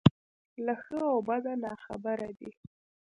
[0.65, 2.51] له ښه او بده ناخبره دی.